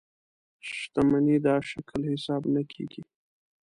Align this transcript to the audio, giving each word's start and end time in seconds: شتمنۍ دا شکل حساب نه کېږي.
شتمنۍ 0.77 1.37
دا 1.45 1.55
شکل 1.69 2.01
حساب 2.13 2.41
نه 2.53 2.61
کېږي. 2.71 3.01